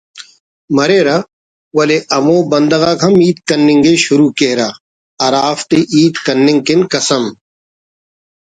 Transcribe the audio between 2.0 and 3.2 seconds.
ہمو بندغ آک ہم